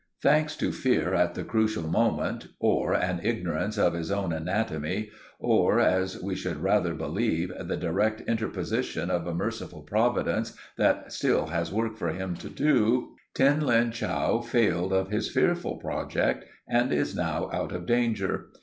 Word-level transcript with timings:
Thanks 0.23 0.55
to 0.57 0.71
fear 0.71 1.13
at 1.13 1.35
the 1.35 1.43
crucial 1.43 1.87
moment, 1.87 2.47
or 2.59 2.93
an 2.95 3.19
ignorance 3.21 3.77
of 3.77 3.93
his 3.93 4.09
own 4.09 4.33
anatomy, 4.33 5.11
or, 5.37 5.79
as 5.79 6.19
we 6.23 6.33
should 6.33 6.57
rather 6.57 6.95
believe, 6.95 7.53
the 7.59 7.77
direct 7.77 8.21
interposition 8.21 9.11
of 9.11 9.27
a 9.27 9.33
merciful 9.35 9.83
Providence 9.83 10.57
that 10.75 11.13
still 11.13 11.45
has 11.49 11.71
work 11.71 11.97
for 11.97 12.09
him 12.13 12.33
to 12.37 12.49
do, 12.49 13.09
Tin 13.35 13.59
Lin 13.63 13.91
Chow 13.91 14.39
failed 14.39 14.91
of 14.91 15.09
his 15.11 15.29
fearful 15.29 15.77
project 15.77 16.45
and 16.67 16.91
is 16.91 17.15
now 17.15 17.51
out 17.53 17.71
of 17.71 17.85
danger. 17.85 18.47